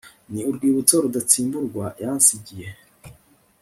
ni 0.31 0.41
urwibutso 0.49 0.95
rudatsimburwa 1.03 1.85
yansigiye 2.03 2.69